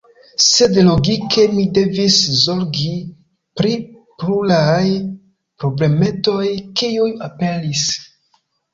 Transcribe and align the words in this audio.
Sed 0.43 0.77
logike 0.85 1.43
mi 1.57 1.65
devis 1.79 2.17
zorgi 2.45 2.89
pri 3.61 3.77
pluraj 4.25 4.83
problemetoj, 5.61 6.47
kiuj 6.83 7.11
aperis. 7.31 7.89